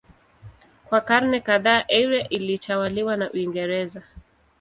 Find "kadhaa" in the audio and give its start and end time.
1.39-1.85